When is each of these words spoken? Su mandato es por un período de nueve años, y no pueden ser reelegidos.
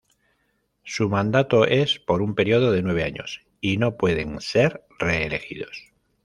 Su 0.83 1.09
mandato 1.09 1.67
es 1.67 1.99
por 1.99 2.23
un 2.23 2.33
período 2.33 2.71
de 2.71 2.81
nueve 2.81 3.03
años, 3.03 3.41
y 3.61 3.77
no 3.77 3.97
pueden 3.97 4.41
ser 4.41 4.81
reelegidos. 4.97 5.93